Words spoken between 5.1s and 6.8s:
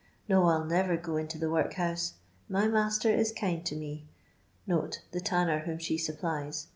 tanner whom she supplies].